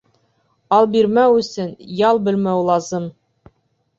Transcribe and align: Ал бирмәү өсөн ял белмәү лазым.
Ал 0.77 0.87
бирмәү 0.93 1.35
өсөн 1.41 1.69
ял 1.99 2.21
белмәү 2.29 2.63
лазым. 2.71 3.05